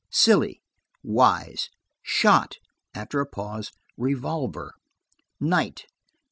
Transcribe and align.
"Silly." 0.09 0.63
"Wise." 1.03 1.69
"Shot." 2.01 2.57
After 2.95 3.19
a 3.19 3.27
pause, 3.27 3.71
"revolver." 3.97 4.73
"Night." 5.39 5.85